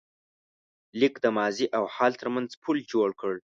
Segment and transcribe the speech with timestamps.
[0.99, 3.33] لیک د ماضي او حال تر منځ پُل جوړ کړ.